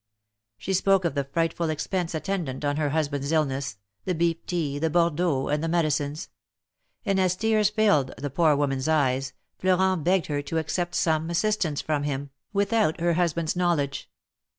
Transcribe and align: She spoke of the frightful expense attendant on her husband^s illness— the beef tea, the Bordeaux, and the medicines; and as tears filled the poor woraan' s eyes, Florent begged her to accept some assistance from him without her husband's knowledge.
She 0.57 0.73
spoke 0.73 1.05
of 1.05 1.13
the 1.13 1.25
frightful 1.25 1.69
expense 1.69 2.15
attendant 2.15 2.65
on 2.65 2.77
her 2.77 2.89
husband^s 2.89 3.31
illness— 3.31 3.77
the 4.05 4.15
beef 4.15 4.43
tea, 4.47 4.79
the 4.79 4.89
Bordeaux, 4.89 5.47
and 5.49 5.63
the 5.63 5.67
medicines; 5.67 6.29
and 7.05 7.19
as 7.19 7.35
tears 7.35 7.69
filled 7.69 8.11
the 8.17 8.31
poor 8.31 8.55
woraan' 8.55 8.77
s 8.79 8.87
eyes, 8.87 9.33
Florent 9.59 10.03
begged 10.03 10.25
her 10.25 10.41
to 10.41 10.57
accept 10.57 10.95
some 10.95 11.29
assistance 11.29 11.81
from 11.81 12.01
him 12.01 12.31
without 12.51 12.99
her 12.99 13.13
husband's 13.13 13.55
knowledge. 13.55 14.09